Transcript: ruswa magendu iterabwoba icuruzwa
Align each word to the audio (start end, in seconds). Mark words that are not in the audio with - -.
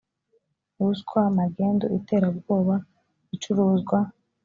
ruswa 0.77 1.21
magendu 1.39 1.85
iterabwoba 1.97 2.75
icuruzwa 3.35 3.99